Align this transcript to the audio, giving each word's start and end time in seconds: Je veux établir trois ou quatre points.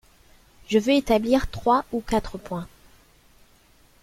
Je 0.67 0.79
veux 0.79 0.93
établir 0.93 1.47
trois 1.51 1.85
ou 1.91 1.99
quatre 2.01 2.39
points. 2.39 2.67